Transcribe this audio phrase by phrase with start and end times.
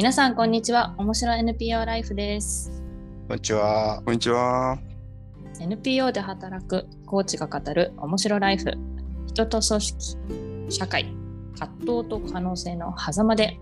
[0.00, 2.72] 皆さんこんにちは面白い NPO ライフです
[3.28, 4.00] こんにちは。
[4.02, 4.78] こんにちは。
[5.60, 8.72] NPO で働くコーチが語る面白ライフ
[9.26, 10.16] 人と組織
[10.70, 11.14] 社会
[11.58, 13.60] 葛藤と可能性の狭間で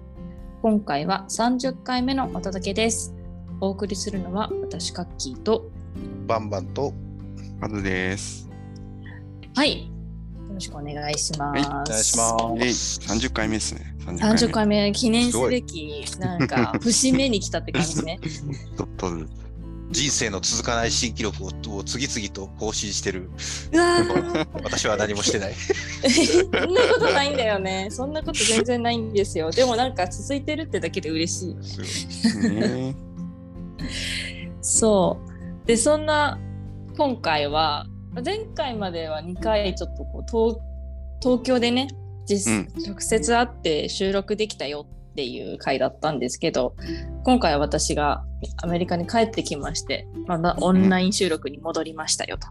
[0.63, 3.17] 今回は30回目のお届けです
[3.61, 5.69] お送りするのは私カッキーと
[6.29, 6.95] バンバンと。
[7.61, 8.49] カズです。
[9.57, 9.98] はいよ
[10.59, 12.45] ろしくお願いします、はいお願いします。
[12.61, 13.95] えい、30回目ですね。
[14.05, 19.29] 30回目記念すべきなんか節目に来たって感じね ちょっとずつ
[19.91, 23.31] 人生の続かない新記録をを次々と更新してる。
[23.73, 25.55] うわー私は何もしてない。
[26.05, 27.89] そんなことないんだよね。
[27.91, 29.51] そんなこと全然ないんですよ。
[29.51, 32.49] でもなんか続いてるってだけで嬉しい。
[32.51, 32.95] ね。
[34.61, 35.19] そ
[35.65, 35.67] う。
[35.67, 36.39] で、そんな
[36.97, 37.87] 今回は、
[38.25, 40.69] 前回までは2回ちょっとこう東
[41.21, 41.89] 東京でね、
[42.27, 42.83] 実、うん。
[42.85, 46.75] 直接会って収録できたよっていう回だったんですけど、
[47.25, 48.25] 今回は私が
[48.63, 52.49] アメリカに帰ってきまして、まだオンライン収録に戻りましたよと。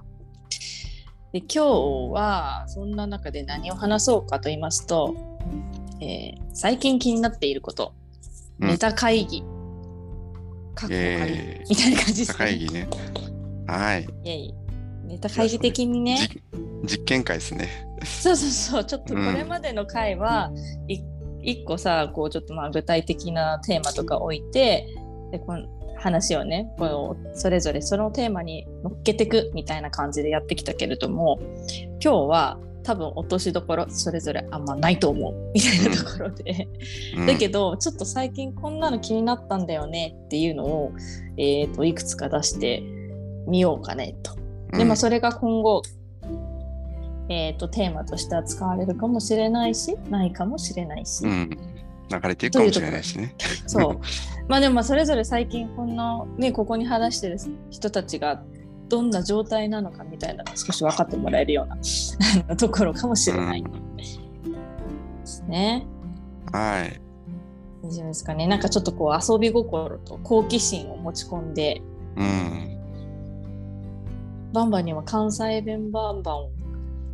[1.34, 1.59] で今日
[2.14, 5.16] はそんな中で何を話そうかと言いますと、
[6.02, 7.94] えー最近気になっていること、
[8.59, 8.68] うん。
[8.70, 12.88] ネタ会議、かっこ仮えみたいな感じですー、会議ね。
[13.68, 14.08] はい。
[14.24, 14.67] イエイ
[15.08, 16.17] ネタ会議的にね、
[16.83, 17.88] じ実験会ですね。
[18.03, 20.52] そうそうそう、ちょっとこれまでの回は、
[20.88, 21.02] い
[21.41, 24.85] 一個さ、こうちょっとまあ具体的なテーマとか置いて、
[25.31, 31.39] でこの話をね、このそれぞれそのテーマに乗っけていくみたいな感じでやってきたけれども、
[32.03, 35.52] 今日は多分落としどころそれぞれあんまないと思う。
[35.53, 36.67] みたいなところで、
[37.17, 37.25] うん。
[37.25, 40.91] だけどちょっと最近こんなの気になったんだよねっていうのを、
[41.38, 42.83] えー、といくつか出して
[43.47, 44.47] みようかねと。
[44.72, 45.82] でまあそれが今後、
[47.30, 51.50] えー、とテーマとしては使われるかもしれないしないかもしれないし、うん。
[52.09, 53.36] 流れていくかもしれないしね。
[53.68, 54.00] そう
[54.48, 57.38] まあでもまあそれぞれ最近こんなねここに話してる
[57.69, 58.41] 人たちが
[58.88, 63.70] どんな状態なのかみたいな少し分かってもらえるような ところかもしれないで
[65.25, 65.86] すね。
[66.52, 67.02] はい。
[67.84, 71.81] 大丈夫ですかねなんかちょっとこう遊び心と好奇心を持ち込んで
[72.16, 72.77] うん。
[74.53, 76.50] バンバンには関西弁バンバンを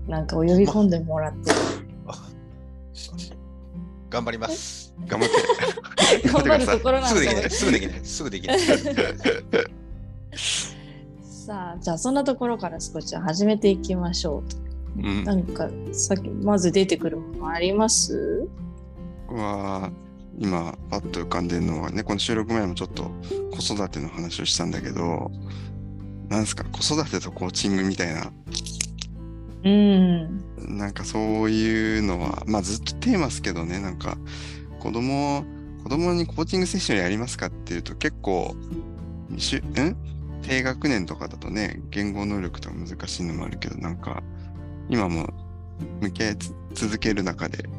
[0.07, 1.51] なんかを呼び込んでもらって
[4.09, 4.93] 頑張ります。
[5.07, 5.29] 頑張っ
[6.21, 6.27] て。
[6.29, 8.05] 頑張るところなんすぐでできない。
[8.05, 8.59] すぐできない。
[8.59, 9.17] すぐできない。
[11.23, 14.43] さあじゃあそんなところから少し始めていきましょ
[14.97, 15.23] ううん。
[15.23, 18.47] なんかさっきまず出てくるものあります？
[19.27, 19.91] 僕は
[20.37, 23.11] 今パッと浮かんでるのはねこの収録前もちょっと
[23.51, 25.31] 子育ての話をしたんだけど
[26.29, 28.31] なんですか子育てとコーチングみたいな。
[29.63, 30.77] うん。
[30.77, 33.79] なんかそういうのはまあずっとテーマですけどね。
[33.79, 34.17] なんか
[34.79, 35.43] 子供
[35.83, 38.55] 子供にコーチングセッションやりますかっていうと結構
[39.37, 39.97] しゅん？
[40.41, 44.23] 低学年とかだとね言語能力とか難しいのもあるけどなんか
[44.89, 45.29] 今も
[46.01, 47.69] 向き合いつ続ける中で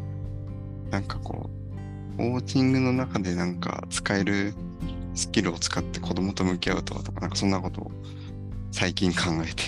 [0.91, 1.51] なんかこ
[2.15, 4.55] うコーチングの中でなんか使える
[5.15, 7.93] スキルを使って子供と向き合うとはとかなんかそんなことを
[8.75, 9.63] 最近考えて。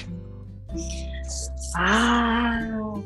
[1.77, 3.03] あー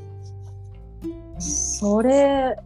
[1.39, 2.57] それ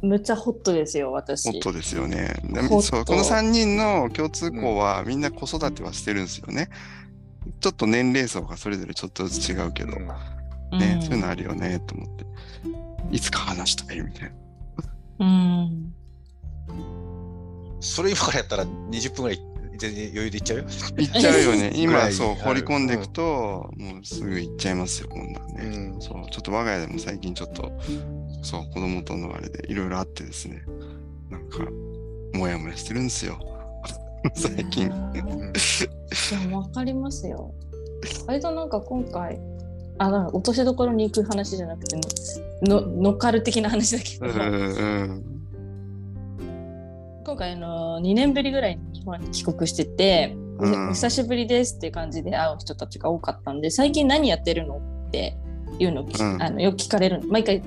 [0.00, 1.52] むっちゃホットですよ私。
[1.52, 2.34] ホットですよね。
[2.80, 6.70] そうこの3人の共通項はみんな子育てはしてるんですよね。
[7.60, 10.06] ちょっと年齢層がそれぞれちょっとずつ違うけど、ね、
[10.72, 11.02] うん。
[11.02, 12.24] そういうのあるよねと思って、
[13.10, 14.32] いつか話したいみたい
[15.18, 15.26] な。
[15.26, 15.94] うん。
[17.80, 19.49] それ今からやったら20分ぐらい
[19.80, 20.64] 全然余裕でいっちゃうよ。
[20.96, 21.70] 言っちゃうよね。
[21.74, 25.94] ぐ今そうある掘り込んでいくと、もうすぐ行っちゃいますよ、こんなんね。
[25.94, 27.72] うんそう、ちょっと我が家でも最近ちょっと、
[28.42, 30.62] そう、子供とのあれでいろいろあってですね、
[31.30, 31.66] なんか、
[32.34, 33.38] もやもやしてるんですよ。
[34.34, 34.84] 最近。
[34.84, 37.54] いやーでも分かりますよ
[38.26, 39.40] 割となんか今回
[39.98, 41.96] あなんか落としどころに行く話じゃなくて
[42.62, 44.74] の乗っかる的な話だけど、うんう
[45.14, 45.24] ん。
[47.24, 48.89] 今回あの2年ぶりぐらいに
[49.32, 54.76] 帰国してて、おうんお久しぶりですっていう感じで会う人たちが多かったんで最近何やってるの
[55.08, 55.36] って
[55.78, 57.62] いうのをき、うんあのよく聞かれる毎回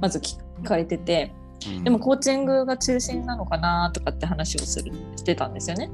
[0.00, 1.32] まず聞かれてて
[1.66, 5.90] うんでもコーチングが中心なのかなとかって話をするしてたんですよね。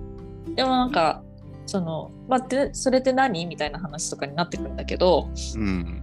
[0.54, 1.22] でもなんか
[1.66, 6.02] その待ってそれって何みたいな話とかになってくるんだけどうん。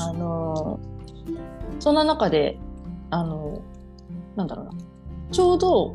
[0.00, 0.78] あの
[1.80, 2.56] そんな中で
[3.10, 3.60] あの
[4.36, 4.72] なんだろうな
[5.30, 5.94] ちょうど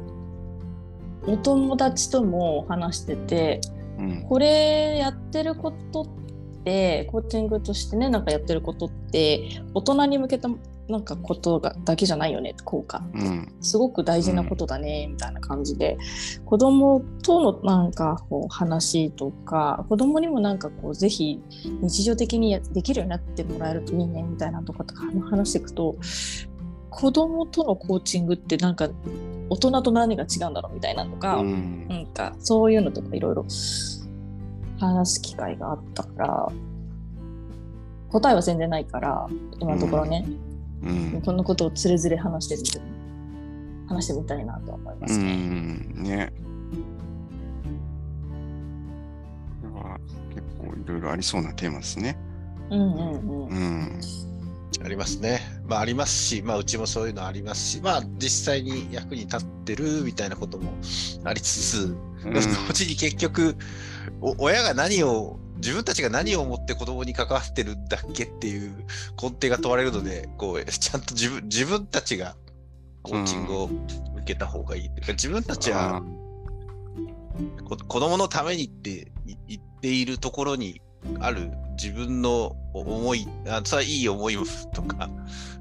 [1.27, 3.61] お友達とも話してて
[3.97, 4.25] うん。
[4.27, 6.07] これやってることっ
[6.63, 10.49] てコーチングとしてねなんかやってることって大人に向けた
[10.89, 13.53] なんかことがだけじゃないよね効果うん。
[13.61, 15.97] すごく大事なことだねみたいな感じで、
[16.45, 21.39] 子供とのなんかこう話とか子供にもなんかこうぜひ
[21.81, 25.95] 日常的にやできるようになってもらえるといいねみたいなとかとか話していくと
[26.89, 28.89] 子供とのコーチングってなんか
[29.49, 33.45] 大人と何が違うんだろうみたいなのとか、うんなんかそういうのとかいろいろ
[34.79, 36.51] 話す機会があったから
[38.11, 39.27] 答えは全然ないから
[39.59, 40.25] 今のところね、
[40.83, 41.21] うん。
[41.23, 42.81] このことをつれづれ話してみて
[43.87, 45.35] 話してみたいなとは思いまうすね。
[45.35, 46.03] ん。
[46.03, 46.33] ね。
[50.33, 52.17] 結構いろいろありそうなテーマですね。
[52.69, 53.99] うんうんうんうん。
[54.83, 55.41] ありますね。
[55.67, 60.71] まあありますし、まあうちもそういうのありますし、まあ実際に役に立ってるみたいなことも
[61.25, 62.41] ありつつ、うん同
[62.73, 63.55] 時に結局
[64.21, 68.85] お親が何を自分たちが何を思って子供に関わってるんだっけっていう
[69.21, 72.35] 根底が問われるのでこうちゃんと自分自分たちが
[73.03, 73.69] コーチングを
[74.17, 76.01] 受けた方がいいいうか、自分たちは
[77.63, 78.89] こ子供のためにって
[79.25, 80.81] い言っているところに
[81.19, 81.51] ある
[81.81, 84.37] 自分の思いあそれはいい思い
[84.73, 85.09] とか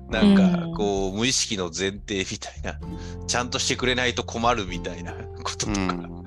[0.08, 2.78] なんかうんこう無意識の前提みたいな
[3.26, 5.12] ちゃんとしてくれないと困るみたいな
[5.44, 5.80] こととか。
[5.80, 6.18] うん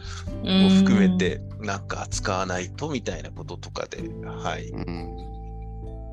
[0.44, 4.69] も含めてなんか扱わないとみたいなこととかで、はい。
[4.69, 5.31] うん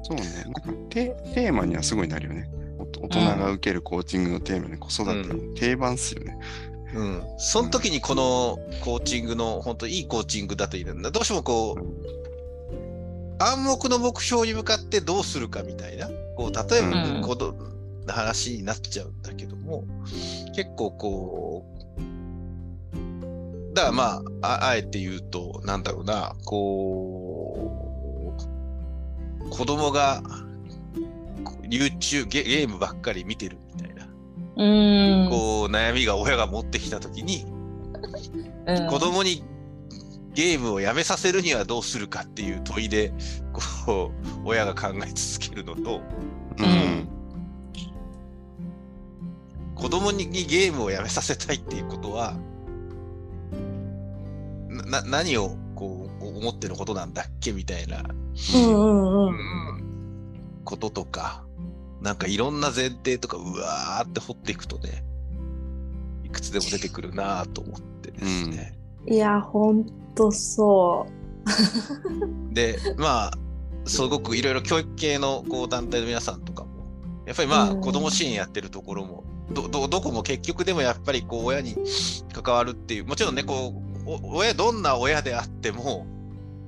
[0.03, 0.45] そうね。
[0.45, 0.61] なんか
[0.91, 2.50] テテーマにはすごいなるよね。
[2.79, 6.39] お大人が受けるコーチングのテーマで子育ての定番っすよね。
[6.95, 7.23] うん。
[7.39, 11.11] その時にこのコーチングの本当いいコーチングだといいんだ。
[11.11, 12.27] どうしてもこう、
[13.38, 17.23] 暗黙の目標に向かってどうするかみたいな、こう、例えば、うん。
[17.23, 17.55] この
[18.12, 19.85] 話になっちゃうんだけども、
[20.55, 21.79] 結構こう、
[23.75, 28.35] だからまあ、ああえて言うと、なんだろうな、こ
[29.40, 30.23] う、子供が
[31.70, 34.08] YouTube ゲ、ゲームばっかり見てるみたいな、
[34.56, 35.31] うん。
[35.31, 37.46] こう、悩みが親が持ってきたときに、
[38.67, 38.88] うん。
[38.88, 39.44] 子供に
[40.34, 43.12] ゲームをやめさせるにはどうするかっていう問いで、
[43.86, 44.12] こ
[44.44, 46.00] う、親が考え続けるのと、
[46.58, 47.08] うん。
[49.75, 52.34] 子供にゲームをやめさせたいっていうことは、
[54.69, 58.02] な、な何をこう思ってることなんだっけみたいな、
[58.54, 59.58] うんうんうん
[60.64, 61.44] こととか、
[62.02, 65.02] なんかいろんな前提とか、うわーって掘っていくとね、
[66.25, 68.78] いくつでも出てくるなぁと思ってですね。
[69.06, 69.72] いやほ
[70.26, 71.06] んとそ
[72.53, 73.31] で、まあ、
[73.87, 76.70] すごくいろいろ教育系のこう団体の皆さんとかも、
[77.26, 77.81] やっぱりまあ、うん。
[77.81, 81.76] 子供支援やってるところも、ど、ど、どこも結局でもやっぱりこう、親に
[82.32, 86.06] 関わるっていう、もちろんね、こう、お親、どんな親であっても、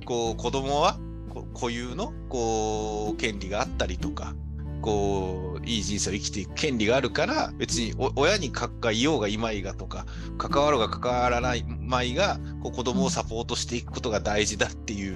[0.05, 0.97] こう、子供は
[1.29, 4.33] こ固有の、こう、権利があったりとか、
[4.81, 10.05] こう、いい人生を生きていく権利があるから、別にお親に関わいようがいまいがとか、
[10.37, 15.15] 関わろうが関わらないまいが、こう子供をサポートしていくことが大事だっていう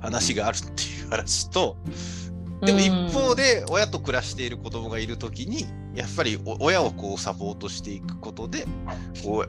[0.00, 1.76] 話があるっていう話と、
[2.62, 8.66] うでも一方で親と暮らしている子供がいるときに、やっぱりお親をこうサポートしていくことで、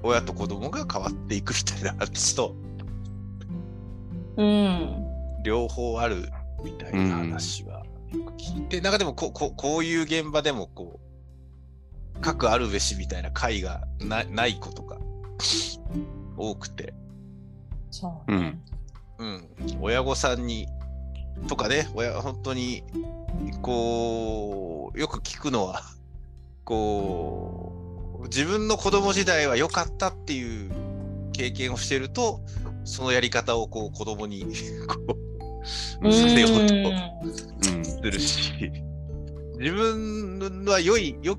[0.04, 2.56] 親と子供が変わっていくみたいな話と、
[4.38, 5.06] うん。
[5.44, 6.30] 両方ある
[6.64, 11.00] みたいな話はよく聞いて、なんかでもこここういう現場でもこ
[12.16, 14.98] う、各あるべしみたいな会がなないことが
[16.38, 16.94] 多くて、
[17.92, 18.60] そうね。
[19.20, 19.48] うん、
[19.82, 20.68] 親御さんに
[21.48, 22.84] とかね、親本当に
[23.62, 25.84] こうよく聞くのは、
[26.64, 30.72] こう自分の子供時代は良かったっていう
[31.34, 32.42] 経験をしてると、
[32.86, 34.46] そのやり方をこう子供に
[34.88, 35.29] こううん
[35.64, 37.86] させようとうん。
[37.86, 38.72] するし、
[39.60, 41.38] 自分は良いよ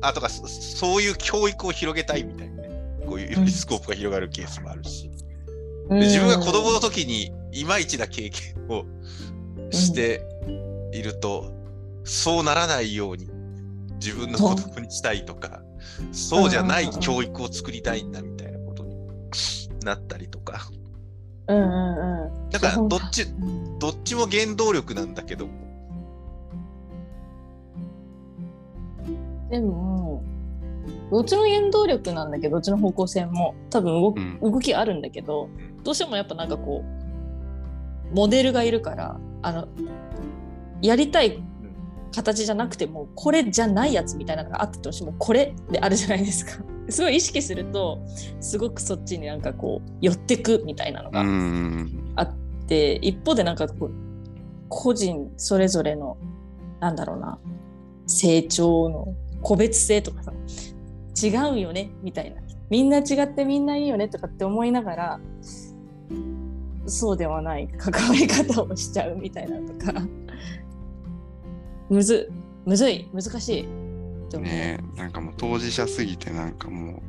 [0.00, 2.70] あとかそそういう教育を広げたいみたいなね、
[3.06, 5.10] こういうよりスコープが広がるケースもあるし。
[5.88, 8.86] で自分が子供の時にいまいちな経験を
[9.70, 10.22] して
[10.92, 11.52] いると、
[12.04, 13.28] そうならないように
[13.94, 15.62] 自分の子供にしたいとか、
[16.12, 18.12] そうじゃない教育を作りたいん。
[18.12, 18.96] だみたいなことに
[19.84, 20.68] なったりとか。
[21.48, 22.50] うんうんうん。
[22.50, 23.78] だからどっち、うん。
[23.78, 25.48] どっちも原動力なんだけど、
[29.50, 30.22] でも
[31.10, 33.54] どっちの原動力なんだけどどっちの方向性も。
[33.70, 34.52] 多分動,、うん。
[34.52, 35.48] 動きあるんだけど
[35.82, 36.82] どうしてもやっぱなんかこ
[38.12, 39.68] うモデルがいるからあの
[40.80, 41.42] やりたい
[42.14, 46.62] 形じゃなくてもこれじゃないやつみたいなのがあってほしいもうこれであるじゃないですか。
[46.88, 47.98] すごい意識すると
[48.40, 52.12] すごくそっちになんかこう寄ってくみたいなのうがん。
[52.14, 52.34] あっ
[52.66, 53.90] て、一方でなんかこう
[54.68, 56.16] 個人それぞれの
[56.80, 57.38] なんだろうな
[58.06, 60.32] 成長の個別性とかさ
[61.22, 62.40] 違うよねみたいな
[62.70, 65.20] みんな違ってみんないいよねとかって思いながら
[66.86, 70.06] そうではない関わり方をしちゃうみたいなとか
[71.90, 72.30] むず
[72.64, 73.08] むずい。
[73.12, 73.62] 難しい。
[74.38, 74.80] ね。
[74.96, 77.02] えなんかもう当事者すぎてなんかもう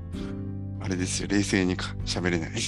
[0.83, 1.27] あれですよ。
[1.29, 2.51] 冷静にか喋れない。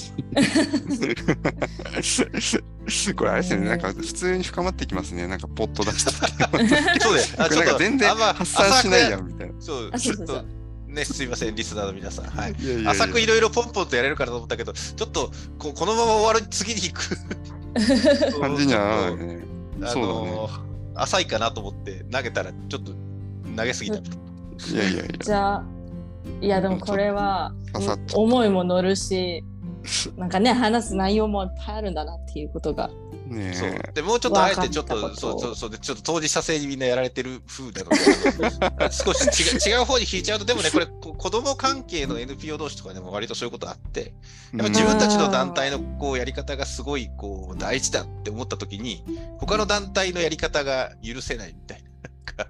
[3.15, 3.67] これあれですよね。
[3.67, 5.27] なんか普通に深まってきますね。
[5.27, 6.67] なんかポット出したって。
[6.99, 9.53] そうで、あなんか全然あんま発散しない浅やんみたいな。
[9.53, 10.45] くそう、あそうそう
[10.87, 12.25] ね、すいません、リスナーの皆さん。
[12.25, 12.53] はい。
[12.53, 12.91] いやいやいや。
[12.91, 18.39] 浅くいろいろポンポンとやれるかなと思ったけど、ちょっとここのまま終わる、次に行く。
[18.39, 19.39] 感じにはならないね。
[19.83, 20.66] あそうだね
[20.97, 22.91] 浅いかなと思って投げたら、ちょっと
[23.55, 23.97] 投げすぎた。
[23.97, 24.01] い
[24.75, 25.07] やいやいや。
[25.19, 25.63] じゃあ
[26.41, 27.53] いやでもこれは
[28.13, 29.43] 思いも乗るし
[30.17, 32.89] なんかね話す内容もいっぱいあるんだなっていうことが
[33.27, 33.69] ねそう。
[33.69, 33.91] え。
[33.93, 44.13] でもうちょっとあえてちょっとそうそうそうでちょっと当事者性にみんなやられてる風なので少し違う違う方に引いちゃうとでもねこれこ子供関係の NPO 同士とかでも割とそういうことあって
[44.53, 49.03] やっぱ自分たちの団体のこうやり方がすごいこう大事だって思った時に
[49.39, 51.87] 他の団体のやり方が許せないみたいな。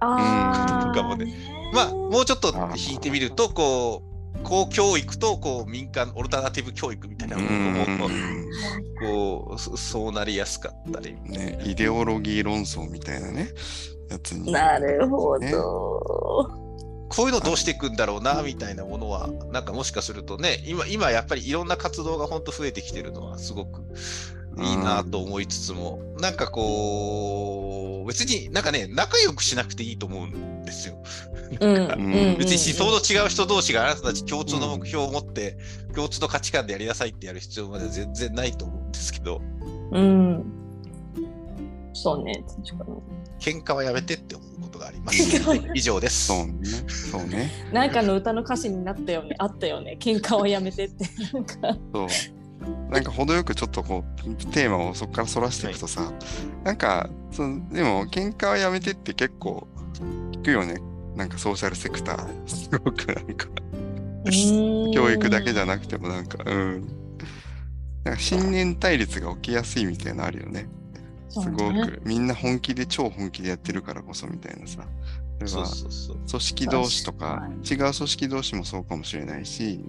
[0.00, 1.32] あかもね。
[1.72, 4.02] まあもうちょっと引いてみるとこ
[4.40, 8.10] う公教育とこう民間オルタナティブ教育みたいなうものもん。
[9.00, 11.14] こうそそうなりやすかったり。
[11.24, 13.50] ね、イデオロギー論争みたいなね、
[14.10, 14.50] やつに。
[14.52, 15.52] なるほど、ね
[17.08, 23.82] こういうのどうしていくんだろうなみたいなものはなんかもしかするとね今今やっぱりいろんな活動が本当増えてきてるのはすごく
[24.60, 31.02] いいなと思いつつも、なんかこう別になんかね仲良くしなくていいと思うんですよ。
[31.60, 35.56] うんうん別に思想の違う人同士があなたたち共通の目標を持って、
[35.94, 39.40] 共通の価値観でやりなさいってやる必要までは全然ないと思うんですけど
[39.92, 40.44] うん
[41.94, 45.22] そうね確かに喧嘩はやめてって思うことがあります。
[45.74, 46.26] 以上です。
[46.26, 46.54] そうね。
[46.88, 47.50] そうね。
[47.72, 52.08] なんかの歌の歌詞になったよねあったよね喧嘩をやめてってなんかそう。
[52.90, 56.12] なんか程よくちょっとこうテーマをそこからそらしていくとさ、
[56.64, 59.66] なんかそのでも喧嘩はやめてって結構
[60.32, 60.80] 聞くよね。
[61.14, 63.46] なんかソーシャルセクターすごくなんか
[64.92, 66.88] 教教育だけじゃなくてもなんかうん。
[68.04, 70.68] なんか信念対立が起きやすいみたいなのあるよね。
[71.28, 74.82] すごく、みんな本気で超本気でやってるからこそみたいなさ。
[75.40, 76.16] 例えそうばそうそう。
[76.28, 79.84] 組織同士とか違確う組織同士もそうかもしれないし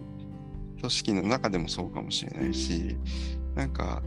[0.79, 2.97] 組織の中でもそうかもしれないし
[3.55, 4.01] なんか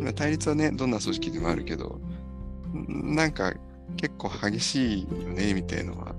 [0.00, 2.00] まあ対立はねどんな組織でもあるけど
[2.74, 3.52] んなんか
[3.96, 6.14] 結構激しいよねみたいのは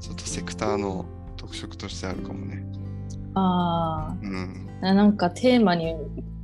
[0.00, 2.64] ちょっとセクターの特色としてあるかもね。
[3.34, 4.68] あうん。
[4.82, 5.94] あなんかテーマに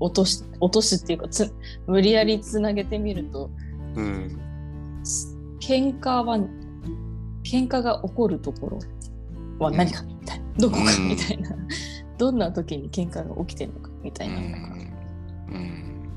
[0.00, 1.52] 落とし落とすっていうかつ
[1.86, 3.50] 無理やりつなげてみると
[3.94, 4.40] うん。
[5.60, 6.38] 喧嘩は
[7.44, 8.78] 喧嘩が起こるところ
[9.58, 11.50] は何かみたいな、どこかうんみたいな、
[12.18, 14.40] どんな時に喧嘩が起きてるのかみたういな。
[14.40, 14.94] のが、ん。
[15.50, 16.08] うん。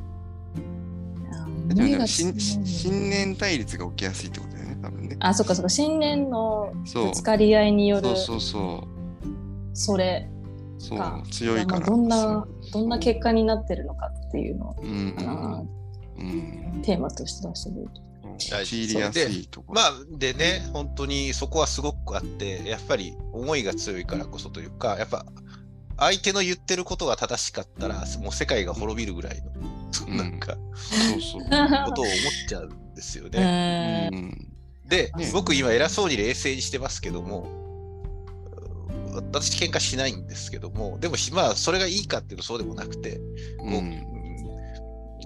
[1.32, 2.66] あでもねが信強い。
[2.68, 5.18] 信念対立が起きやすいってことだよね、多分ね。
[5.20, 5.70] あそっかそっか。
[5.70, 7.06] 信念のそう。
[7.10, 8.88] ぶつかり合いによるそうそうそう。
[9.74, 10.30] それ
[10.80, 11.80] そうか強いから。
[11.80, 12.50] まあどんなそう。
[12.74, 15.70] どんな結果になってるのかっていうのを、うん。
[16.18, 16.24] う
[16.80, 16.82] ん。
[16.84, 18.01] テーマとして出してみると。
[19.68, 25.25] まあでね、本当にそこはすごくあって、やっぱり思いが強いからこそというか、やっぱ
[25.98, 29.51] 相手の言ってることが正しかったら、もう世界が滅びるぐらいの、
[29.92, 31.42] そんなんか、そうそう。
[31.86, 32.16] ことを思っ
[32.48, 34.12] ちゃうんですようね。
[34.86, 37.48] でね、僕今偉そうに冷静にしてますけども、
[39.13, 43.20] 私喧嘩しないんですけども、でもしまあそれがいいかっていうとそうでもなくて、
[43.58, 44.04] こう、うん。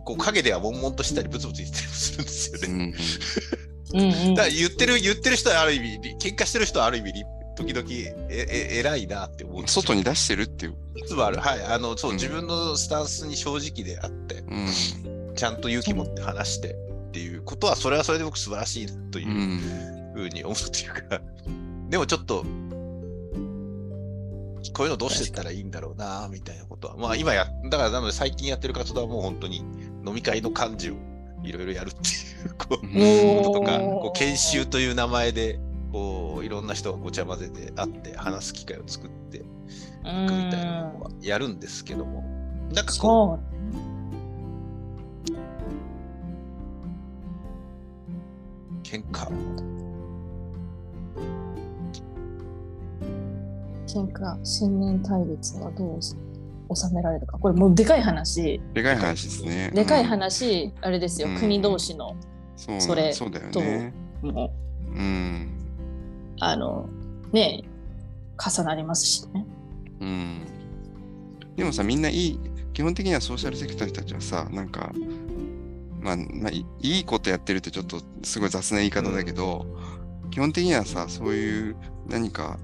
[0.04, 2.94] こう影では悶々としたりブツブツ言ったりもするんですよね。
[4.36, 7.14] だから言ってる、言ってる人はある意味、喧嘩してる人はある意味、
[7.56, 9.68] 時々ええ偉いなって思う。
[9.68, 10.76] 外に出してるっていう。
[10.96, 11.40] いつもある。
[11.40, 11.64] はい。
[11.64, 15.34] あの、そう、うん自分のスタンスに正直であって、うん。
[15.36, 16.76] ちゃんと勇気持って話して
[17.10, 19.60] っていうことは、それはそれで僕素晴らしいなといううん
[20.14, 21.22] ふうに思うというか、
[21.90, 22.46] でもちょっと、
[24.74, 26.98] こういうのどうしてったらいいんだろうな、みたいなことは。
[26.98, 29.58] まあ今や、だからなので最近やってる活動はもう本当に
[30.06, 30.96] 飲み会の幹事を
[31.44, 32.02] いろいろやるってい
[32.46, 35.60] う、こう、こととか、こう研修という名前で、
[35.92, 39.50] こう、いろんな人がごちゃ混ぜて会って話す機会を作っていくみ
[40.04, 40.10] た
[40.62, 42.24] いなのはやるんですけども、
[42.74, 43.42] なんかこそうう、
[48.84, 49.28] 喧嘩、
[53.88, 54.46] 喧嘩。
[54.46, 56.16] 信念対立はどう収
[56.94, 57.38] められるか。
[57.38, 58.62] これもうでかい話。
[58.74, 59.72] でかい話ですね。
[59.74, 60.08] でかいうん。
[60.08, 61.38] 話、あれですよ、うん。
[61.38, 62.16] 国同士の
[62.56, 63.12] そうそれ。
[63.14, 63.94] そうだよとね。
[64.22, 64.54] も
[66.42, 66.90] あの
[67.32, 67.64] ね
[68.38, 69.46] 重なりますしね。
[70.00, 70.42] うん。
[71.56, 72.40] でもさ、みんないい、
[72.74, 74.92] 基本的にはソーシャルセクターの人たちはさ、なんか、
[76.00, 79.68] まあ、まあ、いいいことやってるってちょっとすごい雑な言い方だけど、
[80.32, 81.76] 基本的にはさ、そういう
[82.08, 82.58] 何か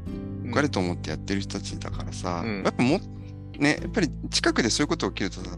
[0.44, 3.00] 良かれと思ってやってる人たちだからさ、うんやっぱも
[3.60, 5.58] ね、やっぱり近くでそういうこと起きるとさ、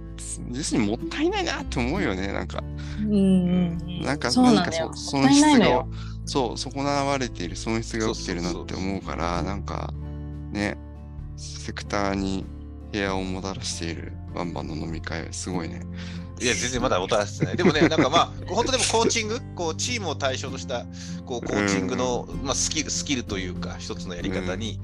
[0.50, 2.64] 実にもったいないなって思うよね、なんか。
[3.00, 4.72] うんうんうんなんか、そうなん何か。
[4.72, 5.86] そ損失が
[6.26, 9.94] そう、損なわれている、損失が起きてるなって思うから、なんか、
[10.52, 10.78] ね、
[11.36, 12.46] セクターに
[12.92, 15.82] 部屋をもたらしているバンバンの飲み会、すごいね。
[16.42, 17.58] いや、全然まだもたらしてない。
[17.58, 20.86] でもね、なんかまあ、 本当でもコーチング、こう、チームを対象とした、
[21.26, 24.80] こう、コーチングの、まあ、スキル、スキルというか、一つのやり方に、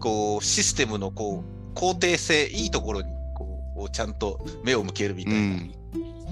[0.00, 5.40] こう、システムの、こう、肯定性、いいところに、こう、ちゃんと目を向けるみたいな、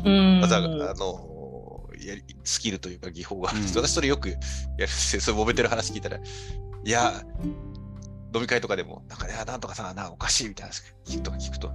[0.04, 0.44] うん。
[0.44, 0.46] あ
[0.94, 1.32] の、
[2.04, 5.22] やりスキルというか技法があるんです、うん私それよくやるんですよ。
[5.22, 7.22] それ揉めてる話聞いたら、いや、
[8.34, 11.72] 飲み会とかでも、なんか、いや、なんとかさんはな、おかしいみたいな話聞くとか聞くと、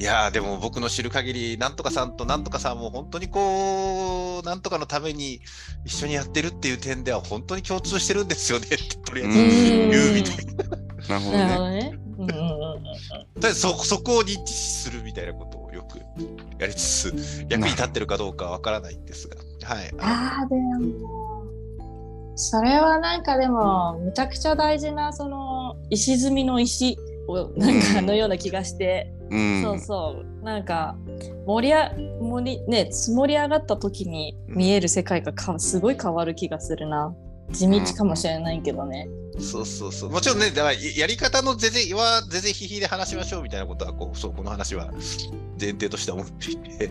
[0.00, 5.40] いやーでも僕の知る限り、なんとかさんとなんとかさんも本当にこう、なんとかのために
[5.84, 10.87] 一緒にやってるっていう点では本当に共通してるんですよねって、とりあえずうん言うみたいな。
[11.08, 11.68] なるほどなるほね。
[11.68, 11.98] どね。
[12.18, 12.82] うんうんうんうん
[13.40, 15.98] とりあえずそそこを認知するみたいなことをよく
[16.58, 19.90] やりつつ、役に立ってるかどうかはわからないんですが、はい。
[20.00, 21.44] ああ、でも、
[22.34, 29.62] それはなんかでも、むちゃくちゃ大事な、その、石積みの石を、なんかうんのような気がして、うん。
[29.62, 30.96] そうそう、なんか、
[31.46, 37.14] 盛りあ、盛り、ね、積もり上がった時に見える世界がかすごい変わる気がするな。
[37.50, 39.08] 地道かもしれないけどね。
[39.40, 40.10] そうそうそう。
[40.10, 44.90] もちろんね、だからややり方の全然は全然ひひで話しましょうみたいなことは、こう、そう、この話は
[45.60, 46.90] 前提として思っていて、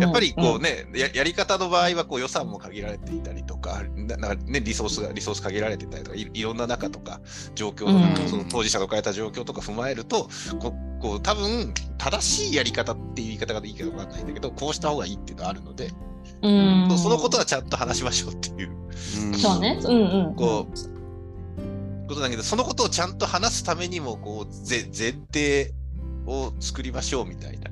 [0.00, 7.20] やっぱりこうね、ややり方の場合はこう予算も限られていたりとか、ななんかね、リソースが、リソース限られてたりとか、いいろんな中とか、
[7.54, 8.28] 状況の、うん。
[8.28, 15.90] その当事者が変えた状況とか踏まえると、ここう多分正しいやり方っていう言い方がいいかわかんないんだけど、こうした方がいいっていうのがあるので、
[16.42, 18.70] うん、そそのことはちゃんと話しましょうっていう。
[18.70, 19.78] うんそうね。
[19.82, 20.34] うんうん。
[20.34, 25.72] こう、ことだけど、そのことをちゃんと話すためにも、こう、ぜ前提
[26.26, 27.70] を作りましょうみたいな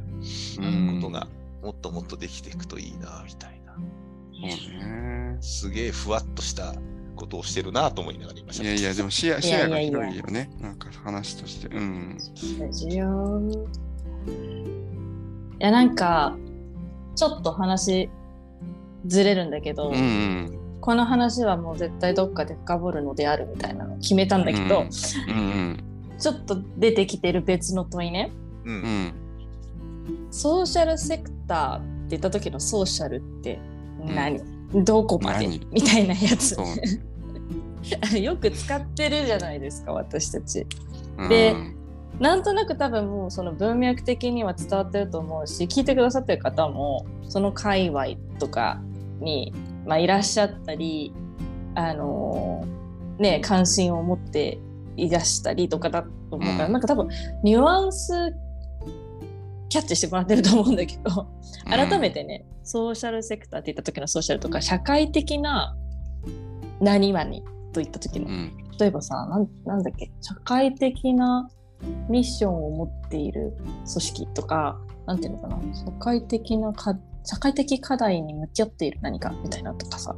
[0.58, 1.26] うんことが、
[1.62, 3.76] もっともっとできていくといいな、みたいな。
[4.40, 5.38] ね。
[5.40, 6.74] すげえふわっとした
[7.16, 8.64] ことをしてるなと思いながら言いました。
[8.64, 10.50] いやいや、でも視野い視野がやいやいや広いよね。
[10.60, 11.68] なんか話として。
[11.68, 12.18] うん。
[12.58, 13.40] 大事よ。
[15.58, 16.36] いや、なんか、
[17.14, 18.08] ちょっと話
[19.06, 20.78] ずれるんだけど、うんうん。
[20.80, 25.84] この話はもう絶対どっかで深掘るのであるみたいなのを決めたんだけど、うんうん
[26.18, 28.30] ちょっと出てきてる別の問いね。
[28.66, 28.70] う。
[28.70, 29.14] うんん。
[30.30, 33.58] ソーシャルセクターって言った時のソーシャルって
[34.04, 34.38] 何、
[34.84, 35.46] どこまで？
[35.46, 35.66] 何？
[35.72, 36.58] みたいなやつ。
[38.20, 40.66] よく使ってるじゃないですか私たち。
[41.16, 41.54] うんで
[42.18, 48.08] なんとなく多分もうその文脈的には伝わってると思うし聞いてくださってる方もその界隈
[48.38, 48.82] とか
[49.20, 49.52] に、
[49.86, 51.12] まあ、いらっしゃったり、
[51.74, 52.80] あのー
[53.20, 54.58] ね、関心を持って
[54.96, 56.72] いらしたりとかだと思うから、うん。
[56.72, 57.08] なんか多分
[57.44, 58.34] ニュアンス
[59.68, 61.28] キャッチしてもらってると思うんだけど
[61.66, 65.76] 改めてね、ソーシャルセクターって言った時のソーシャルとか社会的な
[66.80, 67.30] 何々
[67.72, 68.56] といった時のうん。
[68.78, 71.50] 例えばさなんなんだっけ社会的な
[72.08, 80.16] ミッションを持っている組織とかなんていうのかな社会的なか社会的課題に向き合っている何かみたいなとかさ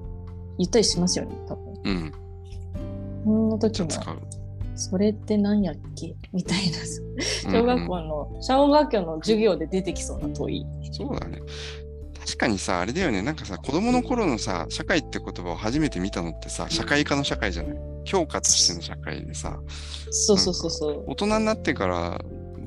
[0.58, 1.74] 言ったりしますよね多分。
[1.84, 2.12] うん。
[3.24, 3.88] そんな時も。
[4.74, 6.16] それって何やっけ？
[6.32, 6.78] みたいな
[7.52, 10.64] 小学校の小学校の授業で出てきそうな問い。
[10.92, 11.40] そうだね。
[12.24, 17.76] 確かにさ、あれだよね、なんかさ、子供の頃のさ、社会って言葉を初めて見たのってさ、社会科の社会じゃない？
[18.04, 19.58] 評価としての社会でさ、
[20.10, 21.04] そうそうそうそう。
[21.08, 22.20] 大人になってから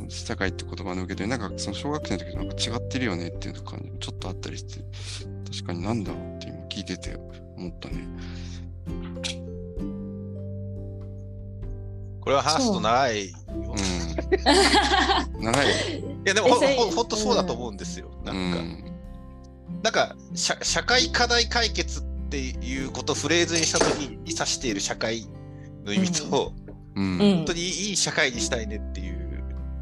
[0.10, 4.84] 社会って言葉の受け取り、なんかその小学生の時となんか違ってるよねっていう感じもちょっとあったりして、
[5.52, 7.18] 確かになんだろうって今聞いてて
[7.58, 8.08] 思ったね。
[12.26, 13.38] これは話すと長いよ。
[13.48, 15.44] うん。
[15.44, 15.68] 長い。
[16.00, 18.10] いや、でもほほほんとそうだと思うんですよ。
[18.24, 18.84] うなんか、ん。
[19.84, 25.28] なんか社、社会課題解決っていうことをフレーズにしたときに指している社会
[25.86, 26.52] の意味と、
[26.96, 27.04] うん。
[27.04, 29.14] うん本当にいい社会にしたいねっていう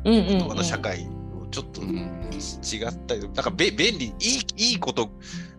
[0.06, 1.08] うんうん言葉うんの社会
[1.42, 1.90] をちょっとうん
[2.34, 4.12] 違ったり、なんかべ便利、い
[4.58, 5.10] いいいこと、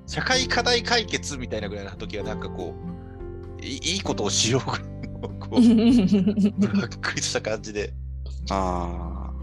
[0.06, 2.74] 社会課題解決みたいなぐらいの時は、なんかこ
[3.60, 7.94] う、いいいことをしようぐらいの、こう、ざっくりとした感じで
[8.50, 9.34] ああ。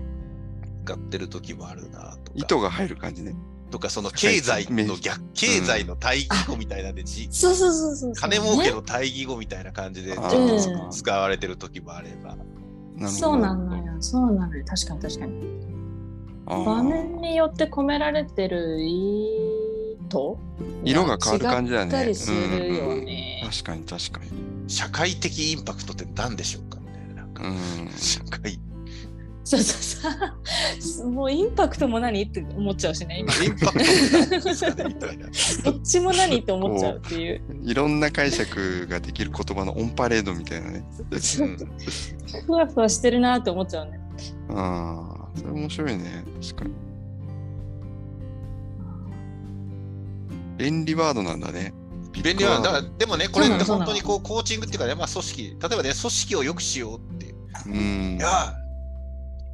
[0.84, 2.36] 使ってる時もあるなとか。
[2.36, 3.36] 糸が入る感じね。
[3.72, 8.14] とか、その経済の逆、経済の対義語みたいなんで、うそうそうそうそう。
[8.14, 12.36] 金儲けねの対義語みたいな感じで、ちょあっとーつ使われてる時もあれば。
[13.02, 13.84] なるほどそうなのよ。
[14.00, 14.64] そうなのよ。
[14.66, 15.62] 確かに確かに。
[16.46, 19.28] 場面によって込められてる意
[20.10, 20.18] 図？
[20.84, 21.86] 色が変わる感じだね。
[21.86, 23.44] 違ったりするようんうんね。
[23.50, 24.70] 確かに確かに。
[24.70, 27.24] 社会的インパクトって何でしょうかみたいな。
[27.24, 27.90] なんかうん。
[27.98, 28.60] 社会、
[29.52, 31.10] そうそうそう。
[31.12, 33.20] もうインパクトも何って思っちゃうしね。
[33.20, 33.80] 今インパク
[35.64, 35.72] ト。
[35.72, 37.42] どっちも何って思っちゃうっていう。
[37.64, 40.86] いろんな解釈ができる言葉のオンパレードみたいなね。
[41.10, 41.58] うん
[42.46, 44.00] ふわふわしてるなって思っちゃうね。
[44.50, 46.24] ああ、それ面白いね。
[46.42, 46.72] 確かに。
[50.58, 51.74] 便利ワードなんだね。
[52.24, 57.36] 便利は、だから、でもね、これって本当にこう、コーチングっていうかね、まあ組織、例えばね、組織を良くしようっていう。
[57.68, 58.22] うんい。
[58.22, 58.61] や、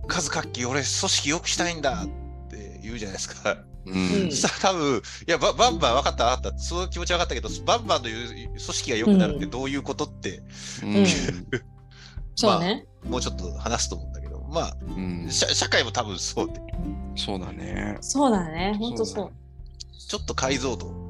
[0.07, 2.07] 数かっき、俺、組織良くしたいんだっ
[2.49, 3.57] て言うじゃないですか。
[3.85, 10.41] うんそしたら多分、いや、ババンバン分かった分かった、そういう気持ち分かったけど、バンバンの言う組織が良くなるってどういうことって、
[10.83, 11.05] うん
[12.35, 12.85] そうね。
[13.05, 16.59] もうちょっと話すと思うんだけど、まあ、うん社社会も多分そうで、
[17.15, 17.97] そうだね。
[18.01, 18.75] そうだね。
[18.77, 19.31] ほんとそう。
[19.97, 21.07] ちょっと解像度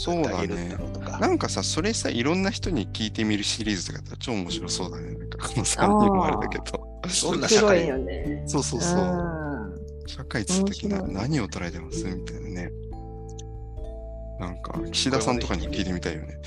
[0.00, 0.78] そうだねだ。
[0.78, 1.18] ろうとか。
[1.18, 5.14] なんかさ、それさ、いろんな人に聞いてみるシリーズとか超面白そうだね。
[5.40, 6.64] この3人もあれだけど。
[7.22, 8.42] どんな社会よね。
[8.46, 8.98] そうそうそう。
[9.00, 9.74] ん
[10.06, 12.70] 社会つった時な面白い何を捉えてますみたいなね。
[14.38, 16.38] なんか、岸田さんとかに聞いてみたいよね。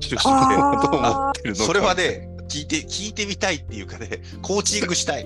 [0.00, 1.64] 就職あー どう思ってるのか。
[1.64, 4.08] それはね、聞いて、聞いてみたいっていうかね、
[4.42, 5.24] コーチングしたい。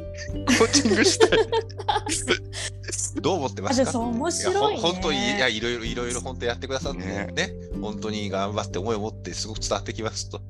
[0.58, 1.30] コーチングしたい。
[3.22, 3.82] どう思ってますか？
[3.82, 10.40] あじゃあそう面白いね本当に、いや、いろいろ、いろいろ本当やってくださってねね本当に頑張って思いを持ってすごく伝わってきますと。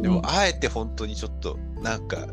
[0.00, 2.26] でも、あえて本当にちょっと、なんか、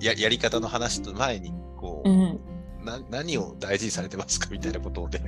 [0.00, 2.40] ややり方の話と前に、こう、うん。
[2.84, 5.20] な何を大事にされてますかみたいなことをね、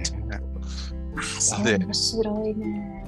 [1.64, 3.04] で面白いね。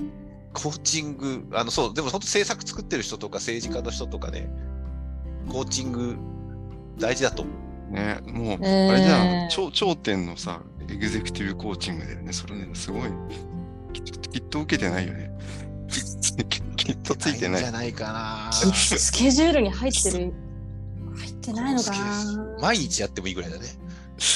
[0.55, 4.49] コーチング、あの、そう、でも本当政策作ってる人とか政治家の人とかね、
[5.49, 6.17] コーチング
[6.99, 7.93] 大事だと思う。
[7.93, 13.03] ね、もう、えーあれじゃん、頂頂点のさ、エグゼクティブコーチングだよね、それね、すごい。
[14.13, 15.31] きっと受けてないよね。
[16.49, 17.73] ききっとついてないんじゃ。
[17.73, 18.53] ないかな。
[18.53, 20.33] スケジュールに入ってる。
[21.17, 22.57] 入ってないのかな。
[22.61, 23.67] 毎日やってもいいぐらいだね。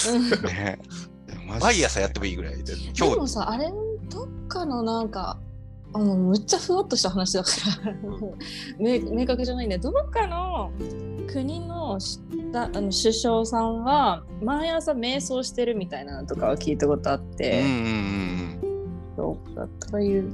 [0.08, 0.78] うん ね。
[1.60, 2.62] 毎朝やってもいいぐらいで。
[2.62, 3.70] で今日、もさ、あれ、
[4.10, 5.38] どっかのなんか、
[5.94, 7.50] あのむっちゃふわっとした話だか
[7.84, 7.94] ら
[8.78, 10.70] 明明確じゃないんだよどっかの
[11.30, 11.98] 国の
[12.54, 18.71] あの首相さんは毎朝瞑想してるみたいなのとかは聞いたことあっうんうんて、うん
[19.36, 20.30] かという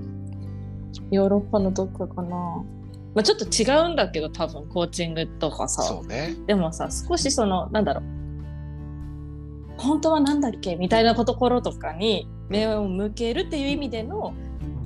[1.11, 2.65] ヨーロッパのどっかかな、ま
[3.17, 5.83] あ、ちょっと違うんだけど多分コーチングとかさ。
[5.83, 6.35] そうね。
[6.47, 8.05] でもさ少しそのなんだろう。
[9.81, 14.35] 本当は何だっけみたいなところとかに目を向けるっていう意味での、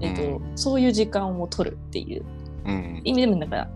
[0.00, 2.24] えっとうそういう時間を取るっていう。
[3.04, 3.68] 意味でもなんか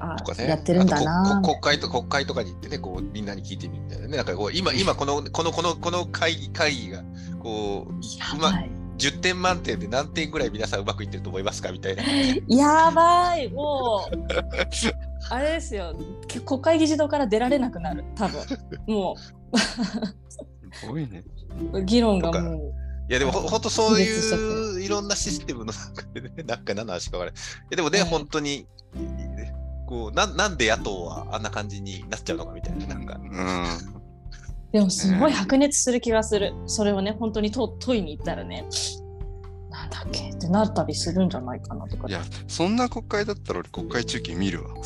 [0.00, 0.48] あとかね。
[0.48, 4.16] やってるんだな国会と国会とかに行ってね、こうみんなに聞いてみるみたいなね。
[4.16, 7.04] なんかこう今今このこのこのこの会議会議が
[7.38, 12.02] こうやばい10点満点で何点ぐらい皆さんうまくいってると思いますかみたいな。
[12.48, 14.16] やばいもう
[15.30, 15.94] あれですよ
[16.44, 18.40] 国会議事堂から出られなくなる多分
[18.86, 19.16] も
[20.72, 21.24] すごいね。
[21.72, 27.38] う議論がもういやでもほほんとそういういろんなシステムの中でね、なんか何の話か分からな
[27.72, 27.76] い。
[27.76, 28.66] でもね、はい本当に、
[29.86, 33.20] こうな、なんで野党はあんな感じになっちゃうのかみたいな、なんか。
[33.20, 34.01] うん。
[34.72, 36.54] でもすごい白熱する気がする。
[36.66, 38.64] それをね、本当に問問いに行ったらね、
[39.70, 42.08] なんだっけってなったりするんじゃないかなとか。
[42.08, 44.70] いや、そんな国会だったら俺国会中継見るわ。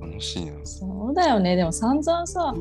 [0.00, 0.52] 楽しいな。
[0.64, 1.56] そうだよね。
[1.56, 2.54] でも散々さ、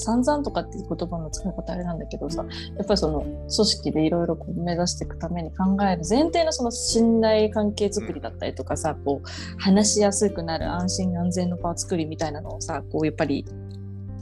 [0.00, 2.44] 散々とかっていう言葉の使い方あれなんだけどさ、
[2.76, 13.44] やっぱりその組織でいろいろこう目指していくために考える前提のその信頼関係づくりだったりとかさ、こう話しやすくなる安心安全の場を作りみたいなのをさ、こうやっぱり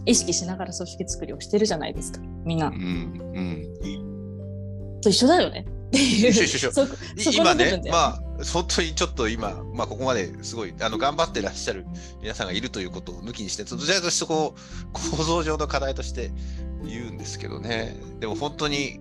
[0.04, 2.70] 意識しながら組織作りをしてるじゃないですか、みんなう。
[2.70, 2.74] ん。
[2.74, 5.00] うん。
[5.00, 6.32] と一緒だよねっていう。
[7.34, 8.20] 今ねまあ、
[8.52, 11.86] 本当にちょっと今、まあ、ここまですごいあの頑張ってらっしゃる
[12.20, 14.54] 皆さんがいるということを抜きにして、どちらかというとそこを
[14.92, 16.30] 構造上の課題として
[16.84, 19.00] 言うんですけどね、でも本当に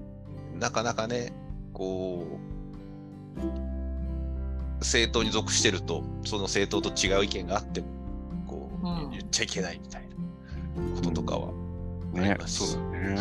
[0.59, 1.33] なかなかね、
[1.73, 2.37] こう、
[4.79, 7.87] 政党に属してると、その政党と違う意見があっても、
[8.47, 9.11] こう、うん。
[9.11, 11.49] 言っちゃいけないみたいなこととかは
[12.15, 12.53] あねり、ます。
[12.53, 13.17] しそうだね。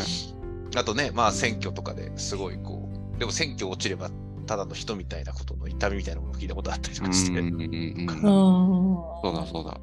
[0.77, 2.86] あとね、まあ選挙とかですごいこう、
[3.19, 4.11] でも選挙落ちれば
[4.47, 7.11] ただの人みたいなことの痛みみたいなものを聞いたことあったりとうん。
[7.11, 8.09] かして、うんうんうんうん。
[8.09, 9.81] そうだそうだ。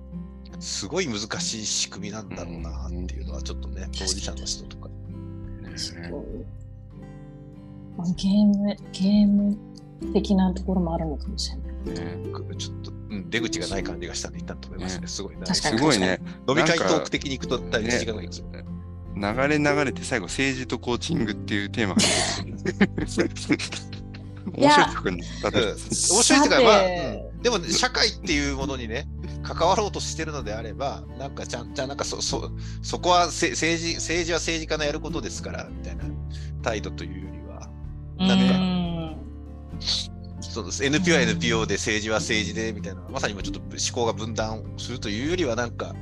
[0.60, 4.89] すごい難しい仕組みなんだろうなっていうのはちょっとね、当事者の人とか。
[7.98, 9.58] まあゲーム、ゲーム
[10.13, 11.74] 的なところもあるのかもしれない。
[11.86, 12.24] ね
[12.58, 15.02] ちょっと、うん、出口がない感じがしたんで、一旦止めますね。
[15.02, 15.46] ねすごいな。
[15.46, 16.19] 確かにすごいね。
[16.48, 18.43] 飲み会トーク的に行くとだいぶ時間がいくぞ。
[19.15, 22.02] 流れ流れて最後政治とコーチングっていうテーマが
[24.56, 29.06] 面白い曲になったうん、面白いっていうか、まあ、うんでも、ね、社会っていうものにね、
[29.43, 32.49] 関わろうとしてるのであれば、なんかちゃん、じゃあなんかそ、そ、
[32.82, 36.06] そこはせ政治、政治は政治家のやることですから、みたいな
[36.62, 37.69] 態度というよりは、
[38.17, 39.17] なんかうん。
[40.39, 40.86] そうです。
[40.86, 45.93] NPO は NPO で政治は政治でみたいな、まさに今ちょっと思考が分断するというよりは、なんか、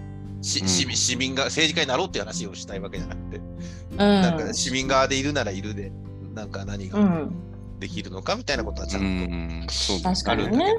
[0.42, 0.68] しうん。
[0.68, 3.98] 市民市民が政治家になろうっていう話をしたいわけじゃなくて、うん。
[3.98, 5.92] なんか市民側でいるならいるで、
[6.34, 9.06] なんか何がうん、できるのかみたいなことはちゃうん。
[9.06, 10.76] ん、そうだ確かにね。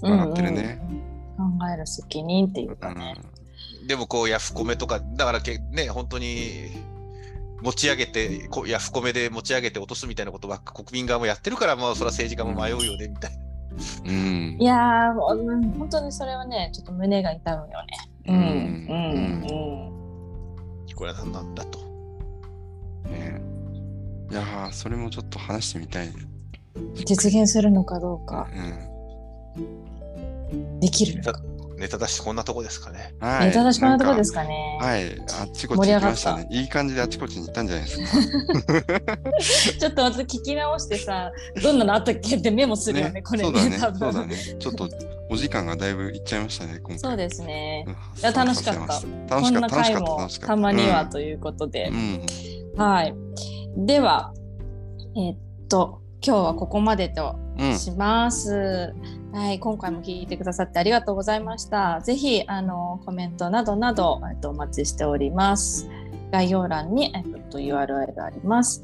[0.00, 0.10] け。
[0.10, 0.80] わかってるね
[1.38, 1.58] うんうん。
[1.58, 3.12] 考える責任っていううかね。
[3.84, 3.86] ん。
[3.86, 6.70] でもこうヤフコメとか、だからけね、本当に
[7.62, 13.46] 持ち上げて、こうヤフコメで持ち上げて落とすみたいなことばっか国民側もやってるから、まあそれは政治家も迷うよねみたいな。
[14.06, 14.56] うん。
[14.60, 18.15] いやー、本当にそれはね、ちょっと胸が痛むよね。
[18.28, 19.40] うん、ううん。
[19.40, 19.46] ん、
[20.94, 21.54] これは何なん。
[21.54, 21.78] だと。
[23.08, 23.40] ね
[24.30, 26.14] いやーそれもちょっと話してみたいね。
[26.74, 26.94] うん。
[26.94, 28.48] 実現するのかどうか、
[29.58, 30.80] うん。
[30.80, 31.40] できるのか。
[31.76, 33.14] ネタ出しこんなとこですかね。
[33.20, 33.48] はい。
[33.48, 34.78] ネタ出しこんなとこですかかね。
[34.80, 35.20] はい。
[35.40, 36.48] あっちこっち行きましたね。
[36.50, 38.82] いい感じであっちこっちに行ったんじゃないですか。
[39.80, 41.30] ちょっと私聞き直してさ、
[41.62, 43.78] どんなのあったっけってメモするよね、これそうだね。
[43.78, 44.36] 多分そうだね。
[44.58, 44.88] ちょっと
[45.28, 46.98] お時間がだいぶいっちゃいましたね、今回。
[46.98, 47.84] そうですね。
[47.86, 47.92] うん。
[47.92, 50.54] いや楽しかった楽しこかった、んな回楽しかった、も楽しかった。
[50.54, 52.26] たまにはということでう、ん。
[52.76, 53.14] はい。
[53.76, 54.32] では、
[55.16, 57.70] えーっと、今日はここまでとうん。
[57.70, 57.78] うん。
[57.78, 58.94] します。
[59.32, 62.00] はい、今回も聞いてくださってありがとうございました。
[62.02, 65.88] ぜひあのコメントなどなどえっとお待ちしております。
[66.30, 68.82] 概要欄にえっと URL があります。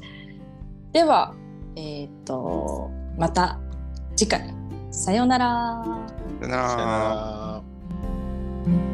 [0.91, 1.33] では、
[1.75, 3.59] えっとまた
[4.15, 4.53] 次回
[4.91, 5.83] さようなら。
[6.41, 6.69] さよなら。
[6.69, 7.63] さよな
[8.67, 8.92] ら